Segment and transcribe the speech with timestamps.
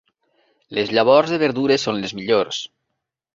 [0.77, 2.63] Les llavors de verdures són les millors.